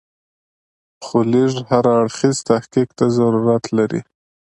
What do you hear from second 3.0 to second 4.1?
ضرورت لري.